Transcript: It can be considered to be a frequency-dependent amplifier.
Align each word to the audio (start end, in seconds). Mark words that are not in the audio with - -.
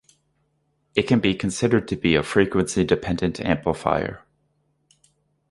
It 0.95 1.03
can 1.03 1.19
be 1.19 1.35
considered 1.35 1.87
to 1.89 1.95
be 1.95 2.15
a 2.15 2.23
frequency-dependent 2.23 3.39
amplifier. 3.39 4.23